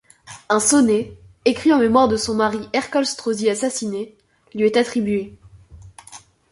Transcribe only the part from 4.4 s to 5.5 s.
lui est attribué.